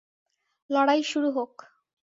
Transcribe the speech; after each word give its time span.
লড়াই 0.69 1.01
শুরু 1.03 1.29
হোক। 1.31 1.53